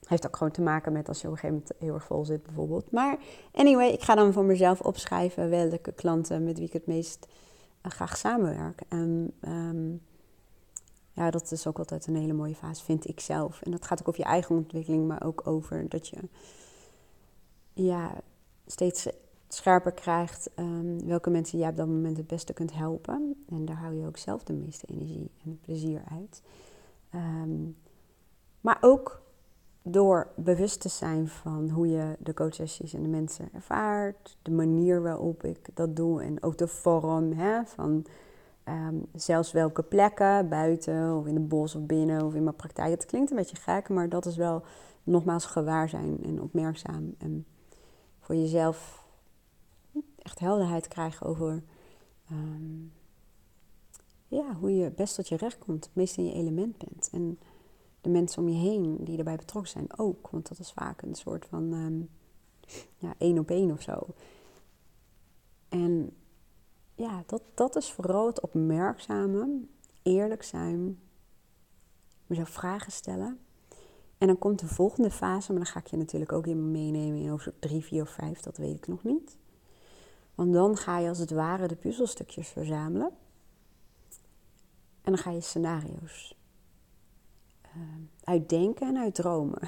[0.07, 2.24] Heeft ook gewoon te maken met als je op een gegeven moment heel erg vol
[2.24, 2.90] zit bijvoorbeeld.
[2.90, 3.18] Maar
[3.53, 7.26] anyway, ik ga dan voor mezelf opschrijven welke klanten met wie ik het meest
[7.83, 8.81] uh, graag samenwerk.
[8.88, 9.90] En ehm,
[11.12, 13.62] ja, dat is ook altijd een hele mooie fase, vind ik zelf.
[13.62, 16.18] En dat gaat ook over je eigen ontwikkeling, maar ook over dat je
[17.72, 18.12] ja,
[18.70, 19.09] steeds
[19.48, 23.44] scherper krijgt um, welke mensen je op dat moment het beste kunt helpen.
[23.48, 26.42] En daar hou je ook zelf de meeste energie en plezier uit.
[27.14, 27.76] Um,
[28.61, 29.22] maar ook
[29.83, 35.02] door bewust te zijn van hoe je de coachsessies en de mensen ervaart, de manier
[35.02, 38.06] waarop ik dat doe en ook de vorm hè, van
[38.70, 42.90] Ehm, zelfs welke plekken, buiten of in het bos of binnen of in mijn praktijk.
[42.90, 44.62] Het klinkt een beetje gek, maar dat is wel
[45.02, 47.14] nogmaals gewaar zijn en opmerkzaam.
[47.18, 47.46] En
[48.20, 49.04] voor jezelf
[50.18, 51.62] echt helderheid krijgen over
[52.28, 52.85] ehm,
[54.28, 57.11] ja, hoe je best tot je recht komt, het meest in je element bent.
[57.12, 57.38] En
[58.00, 60.28] de mensen om je heen die erbij betrokken zijn ook.
[60.30, 62.11] Want dat is vaak een soort van um,
[62.96, 64.06] ja, één op één of zo.
[65.68, 66.16] En
[66.94, 69.61] ja, dat, dat is vooral het opmerkzame,
[70.02, 71.00] eerlijk zijn,
[72.26, 73.40] mezelf vragen stellen.
[74.20, 77.20] En dan komt de volgende fase, maar dan ga ik je natuurlijk ook in meenemen
[77.20, 79.37] in hoofdstuk 3, 4 of 5, dat weet ik nog niet.
[80.35, 83.11] Want dan ga je als het ware de puzzelstukjes verzamelen.
[85.02, 86.38] En dan ga je scenario's
[87.64, 87.83] uh,
[88.24, 89.59] uitdenken en uitdromen.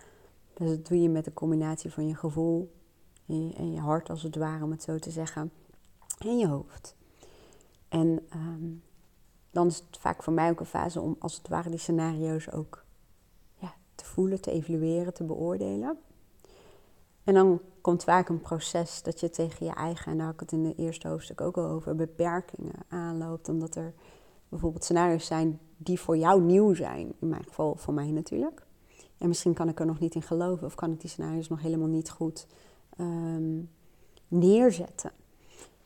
[0.54, 2.72] dus dat doe je met de combinatie van je gevoel
[3.26, 5.52] en je, en je hart, als het ware, om het zo te zeggen
[6.18, 6.96] in je hoofd.
[7.88, 8.70] En ehm,
[9.50, 12.50] dan is het vaak voor mij ook een fase om als het ware die scenario's
[12.50, 12.81] ook
[14.02, 15.98] te voelen, te evalueren, te beoordelen.
[17.24, 20.40] En dan komt vaak een proces dat je tegen je eigen, en daar had ik
[20.40, 23.48] het in de eerste hoofdstuk ook al over, beperkingen aanloopt.
[23.48, 23.92] Omdat er
[24.48, 27.12] bijvoorbeeld scenario's zijn die voor jou nieuw zijn.
[27.20, 28.66] In mijn geval voor mij natuurlijk.
[29.18, 31.62] En misschien kan ik er nog niet in geloven of kan ik die scenario's nog
[31.62, 32.46] helemaal niet goed
[33.00, 33.70] um,
[34.28, 35.12] neerzetten.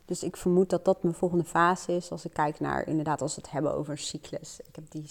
[0.04, 3.34] Dus ik vermoed dat dat mijn volgende fase is als ik kijk naar, inderdaad, als
[3.34, 4.60] we het hebben over een cyclus.
[4.60, 5.04] Ik heb die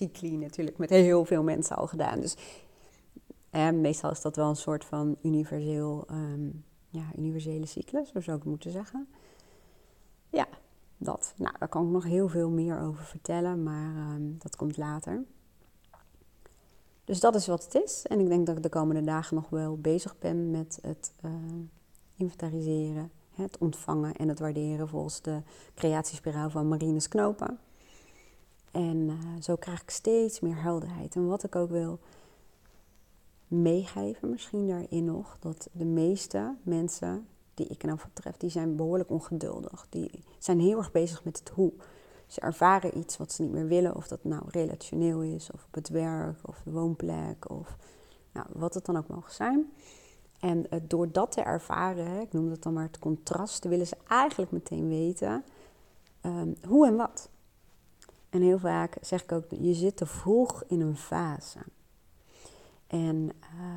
[0.00, 2.20] cycli natuurlijk met heel veel mensen al gedaan.
[2.20, 2.36] Dus
[3.50, 8.36] eh, meestal is dat wel een soort van universeel, um, ja, universele cyclus, zo zou
[8.36, 9.08] ik moeten zeggen.
[10.30, 10.46] Ja,
[10.96, 11.34] dat.
[11.36, 15.24] Nou, daar kan ik nog heel veel meer over vertellen, maar um, dat komt later.
[17.04, 18.06] Dus dat is wat het is.
[18.06, 21.30] En ik denk dat ik de komende dagen nog wel bezig ben met het uh,
[22.16, 23.10] inventariseren
[23.40, 25.42] het ontvangen en het waarderen volgens de
[25.74, 27.58] creatiespiraal van Marines Knopen.
[28.70, 31.14] En uh, zo krijg ik steeds meer helderheid.
[31.14, 31.98] En wat ik ook wil
[33.48, 39.10] meegeven, misschien daarin nog, dat de meeste mensen die ik nou betref, die zijn behoorlijk
[39.10, 39.86] ongeduldig.
[39.88, 41.72] Die zijn heel erg bezig met het hoe.
[42.26, 45.74] Ze ervaren iets wat ze niet meer willen, of dat nou relationeel is, of op
[45.74, 47.76] het werk, of de woonplek, of
[48.32, 49.72] nou, wat het dan ook mogen zijn.
[50.40, 54.50] En door dat te ervaren, ik noem dat dan maar het contrast, willen ze eigenlijk
[54.50, 55.44] meteen weten
[56.22, 57.28] um, hoe en wat.
[58.30, 61.58] En heel vaak zeg ik ook, je zit te vroeg in een fase.
[62.86, 63.70] En uh,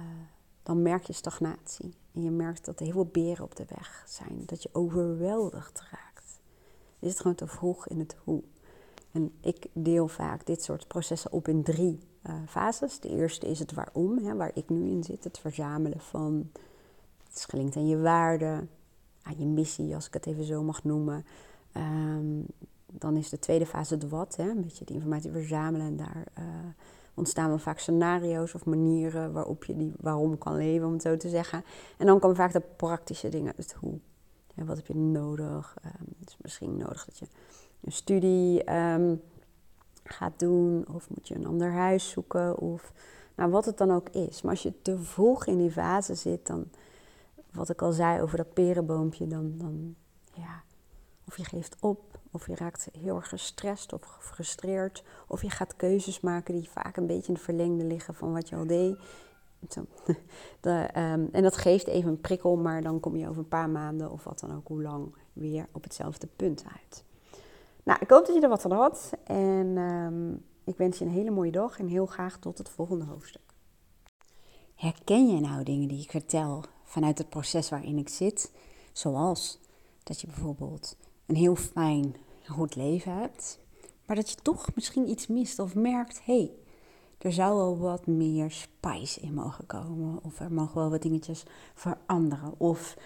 [0.64, 1.94] dan merk je stagnatie.
[2.14, 4.44] En je merkt dat er heel veel beren op de weg zijn.
[4.46, 6.40] Dat je overweldigd raakt.
[7.00, 8.44] Je zit gewoon te vroeg in het hoe.
[9.12, 13.00] En ik deel vaak dit soort processen op in drie uh, fases.
[13.00, 15.24] De eerste is het waarom, hè, waar ik nu in zit.
[15.24, 16.50] Het verzamelen van,
[17.28, 18.70] het is gelinkt aan je waarden,
[19.22, 21.26] aan je missie, als ik het even zo mag noemen.
[21.78, 22.46] Um,
[22.98, 25.88] dan is de tweede fase het wat, hè, een beetje die informatie verzamelen.
[25.88, 26.46] En daar uh,
[27.14, 31.18] ontstaan dan vaak scenario's of manieren waarop je die waarom kan leven, om het zo
[31.18, 31.64] te zeggen.
[31.98, 34.00] En dan komen vaak de praktische dingen, het hoe.
[34.56, 35.76] wat heb je nodig?
[35.86, 37.28] Um, het is misschien nodig dat je
[37.84, 39.22] een studie um,
[40.04, 42.94] gaat doen, of moet je een ander huis zoeken, of
[43.36, 44.42] nou, wat het dan ook is.
[44.42, 46.70] Maar als je te vroeg in die fase zit, dan,
[47.52, 49.96] wat ik al zei over dat perenboompje, dan, dan
[50.34, 50.64] ja,
[51.28, 55.76] of je geeft op, of je raakt heel erg gestrest of gefrustreerd, of je gaat
[55.76, 58.98] keuzes maken die vaak een beetje in verlengde liggen van wat je al deed.
[60.62, 63.70] De, ehm, en dat geeft even een prikkel, maar dan kom je over een paar
[63.70, 67.04] maanden of wat dan ook, hoe lang, weer op hetzelfde punt uit.
[67.84, 69.12] Nou, ik hoop dat je er wat van had.
[69.24, 73.06] En ehm, ik wens je een hele mooie dag en heel graag tot het volgende
[73.06, 73.42] hoofdstuk.
[74.76, 78.52] Herken jij nou dingen die ik vertel vanuit het proces waarin ik zit?
[78.92, 79.60] Zoals
[80.04, 82.16] dat je bijvoorbeeld een heel fijn,
[82.48, 83.60] goed leven hebt,
[84.06, 86.52] maar dat je toch misschien iets mist of merkt: hé, hey,
[87.18, 91.44] er zou wel wat meer spice in mogen komen, of er mogen wel wat dingetjes
[91.74, 92.98] veranderen, of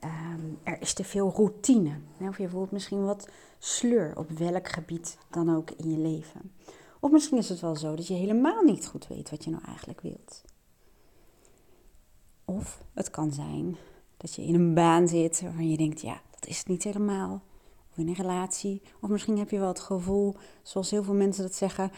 [0.00, 3.28] ehm, er is te veel routine, of je voelt misschien wat
[3.58, 6.52] sleur op welk gebied dan ook in je leven.
[7.00, 9.62] Of misschien is het wel zo dat je helemaal niet goed weet wat je nou
[9.64, 10.42] eigenlijk wilt.
[12.44, 13.76] Of het kan zijn
[14.16, 17.42] dat je in een baan zit waarvan je denkt, ja, dat is het niet helemaal.
[17.96, 18.82] In een relatie.
[19.00, 21.90] Of misschien heb je wel het gevoel, zoals heel veel mensen dat zeggen,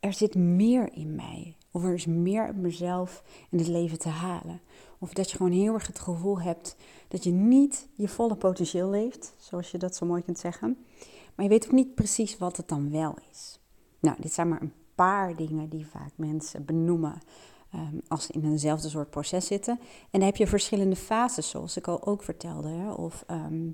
[0.00, 1.56] er zit meer in mij.
[1.70, 4.60] Of er is meer uit mezelf in het leven te halen.
[4.98, 6.76] Of dat je gewoon heel erg het gevoel hebt
[7.08, 10.76] dat je niet je volle potentieel leeft, zoals je dat zo mooi kunt zeggen.
[11.34, 13.60] Maar je weet ook niet precies wat het dan wel is.
[14.00, 17.20] Nou, dit zijn maar een paar dingen die vaak mensen benoemen
[17.74, 19.78] um, als ze in eenzelfde soort proces zitten.
[19.80, 22.68] En dan heb je verschillende fases, zoals ik al ook vertelde.
[22.68, 22.92] Hè?
[22.92, 23.68] Of ehm,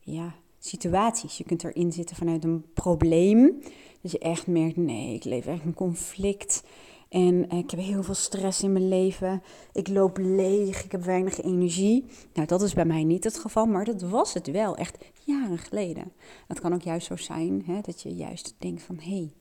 [0.00, 1.38] ja, situaties.
[1.38, 3.62] Je kunt erin zitten vanuit een probleem.
[4.02, 6.62] Dat je echt merkt, nee, ik leef echt een conflict.
[7.08, 9.42] En ik heb heel veel stress in mijn leven.
[9.72, 12.04] Ik loop leeg, ik heb weinig energie.
[12.34, 15.58] Nou, dat is bij mij niet het geval, maar dat was het wel, echt jaren
[15.58, 16.12] geleden.
[16.46, 19.32] Het kan ook juist zo zijn hè, dat je juist denkt van, hé, hey,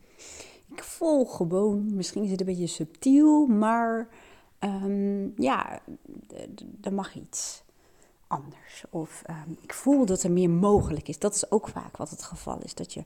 [0.71, 4.09] ik voel gewoon, misschien is het een beetje subtiel, maar
[4.59, 5.81] um, ja,
[6.81, 7.63] er mag iets
[8.27, 8.83] anders.
[8.89, 11.19] Of ehm, ik voel dat er meer mogelijk is.
[11.19, 12.73] Dat is ook vaak wat het geval is.
[12.73, 13.03] Dat je,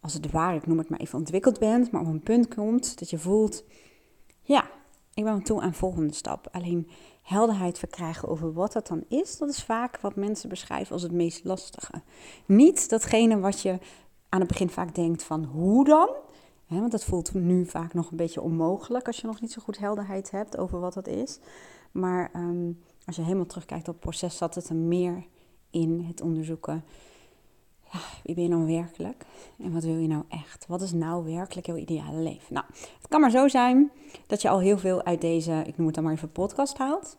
[0.00, 2.98] als het ware, ik noem het maar even ontwikkeld bent, maar op een punt komt
[2.98, 3.64] dat je voelt,
[4.42, 4.70] ja,
[5.14, 6.48] ik ben toe aan de volgende stap.
[6.52, 6.88] Alleen
[7.22, 11.12] helderheid verkrijgen over wat dat dan is, dat is vaak wat mensen beschrijven als het
[11.12, 12.02] meest lastige.
[12.46, 13.78] Niet datgene wat je
[14.28, 16.08] aan het begin vaak denkt van hoe dan,
[16.66, 19.78] want dat voelt nu vaak nog een beetje onmogelijk als je nog niet zo goed
[19.78, 21.38] helderheid hebt over wat dat is.
[21.92, 22.70] Maar ehm,
[23.06, 25.24] als je helemaal terugkijkt op het proces, zat het er meer
[25.70, 26.84] in het onderzoeken.
[27.92, 29.26] Ja, wie ben je nou werkelijk?
[29.58, 30.66] En wat wil je nou echt?
[30.66, 32.54] Wat is nou werkelijk jouw ideale leven?
[32.54, 33.90] Nou, het kan maar zo zijn
[34.26, 37.16] dat je al heel veel uit deze, ik noem het dan maar even podcast haalt.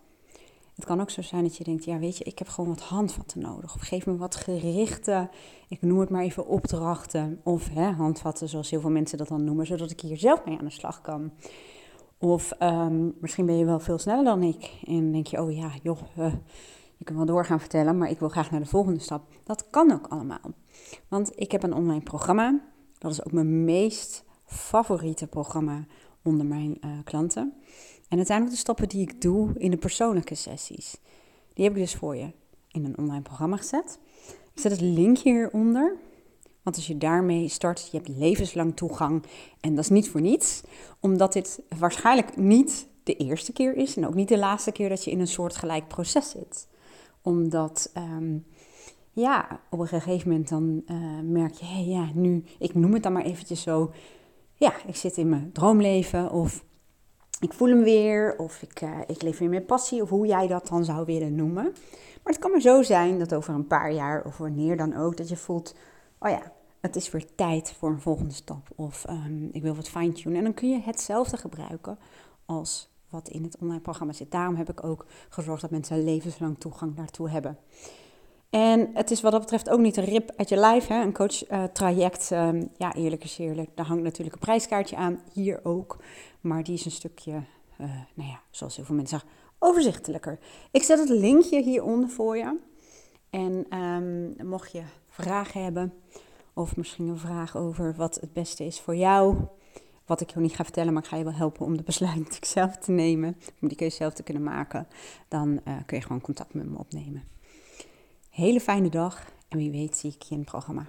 [0.76, 2.82] Het kan ook zo zijn dat je denkt, ja weet je, ik heb gewoon wat
[2.82, 3.76] handvatten nodig.
[3.76, 5.30] Of geef me wat gerichte,
[5.68, 7.42] ik noem het maar even opdrachten.
[7.44, 10.58] Of hè, handvatten zoals heel veel mensen dat dan noemen, zodat ik hier zelf mee
[10.58, 11.32] aan de slag kan.
[12.20, 14.72] Of um, misschien ben je wel veel sneller dan ik.
[14.84, 16.34] En denk je, oh ja, joh, uh,
[16.98, 19.28] je kunt wel door gaan vertellen, maar ik wil graag naar de volgende stap.
[19.44, 20.52] Dat kan ook allemaal.
[21.08, 22.62] Want ik heb een online programma.
[22.98, 25.86] Dat is ook mijn meest favoriete programma
[26.24, 27.54] onder mijn uh, klanten.
[28.10, 30.98] En het zijn ook de stappen die ik doe in de persoonlijke sessies.
[31.54, 32.32] Die heb ik dus voor je
[32.72, 34.00] in een online programma gezet.
[34.54, 35.96] Ik zet het linkje hieronder.
[36.68, 39.24] Want als je daarmee start, je hebt levenslang toegang.
[39.62, 40.62] En dat is niet voor niets,
[41.00, 45.04] omdat dit waarschijnlijk niet de eerste keer is en ook niet de laatste keer dat
[45.04, 46.68] je in een soortgelijk proces zit.
[47.22, 48.46] Omdat, um,
[49.12, 52.94] ja, op een gegeven moment dan uh, merk je, hé hey, ja, nu, ik noem
[52.94, 53.92] het dan maar eventjes zo,
[54.54, 56.64] ja, ik zit in mijn droomleven of
[57.40, 60.48] ik voel hem weer of ik, uh, ik leef weer met passie of hoe jij
[60.48, 61.64] dat dan zou willen noemen.
[62.24, 65.18] Maar het kan maar zo zijn dat over een paar jaar of wanneer dan ook,
[65.18, 65.76] dat je voelt,
[66.20, 66.56] oh ja,
[66.88, 68.68] het is weer tijd voor een volgende stap.
[68.76, 70.38] Of um, ik wil wat fine-tunen.
[70.38, 72.00] En dan kun je hetzelfde gebruiken
[72.46, 74.32] als wat in het online programma zit.
[74.32, 77.58] Daarom heb ik ook gezorgd dat mensen levenslang toegang daartoe hebben.
[78.50, 80.88] En het is wat dat betreft ook niet een rip uit je lijf.
[80.88, 81.02] Hè?
[81.02, 85.22] Een coach-traject, uh, um, ja eerlijk is eerlijk, daar hangt natuurlijk een prijskaartje aan.
[85.34, 85.98] Hier ook.
[86.42, 90.40] Maar die is een stukje, uh, nou ja, zoals heel veel mensen zeggen, overzichtelijker.
[90.72, 92.58] Ik zet het linkje hieronder voor je.
[93.30, 95.94] En um, mocht je vragen hebben,
[96.58, 99.38] of misschien een vraag over wat het beste is voor jou.
[100.06, 102.40] Wat ik jou niet ga vertellen, maar ik ga je wel helpen om de besluit
[102.48, 103.38] zelf te nemen.
[103.62, 104.88] Om die keuze zelf te kunnen maken.
[105.28, 107.24] Dan uh, kun je gewoon contact met me opnemen.
[108.30, 110.88] Hele fijne dag en wie weet zie ik je in het programma.